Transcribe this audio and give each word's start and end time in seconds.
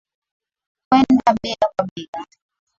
kwenda 0.87 1.29
bega 1.41 1.67
kwa 1.73 1.83
bega 1.93 2.19